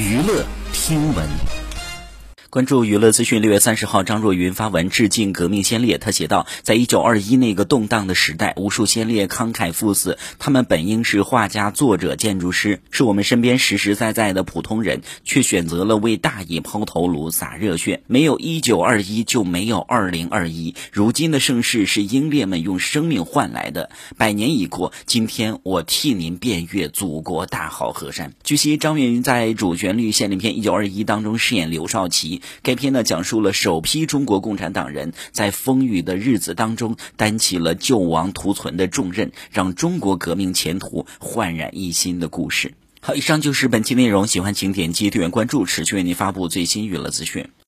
[0.00, 1.59] 娱乐听闻。
[2.50, 5.98] 关注娱乐资讯，六月三十号，张若昀发文致敬革命先烈。
[5.98, 18.02] 他写道：“在一九二一那个动荡的时代，无数先烈慷慨赴死，他们本应是画家、作者、建筑师，是我们身边实实在在的普通人，却选择了为大义抛头颅、洒热血。
[18.08, 20.74] 没有一九二一，就没有二零二一。
[20.90, 23.90] 如今的盛世是英烈们用生命换来的。
[24.16, 32.39] 百年已过，今天我替您遍阅祖国大好河山。”据悉，张若昀在主旋律献礼片《一九二一》当中饰演刘少奇。
[32.62, 42.72] 该片呢，讲述了首批中国共产党人在风雨的日子当中担起了救亡图存的重任，让中国革命前途焕然一新的故事。
[43.02, 47.50] 好，以上就是本期内容，喜欢请点击订阅关注，持续为您发布最新娱乐资讯。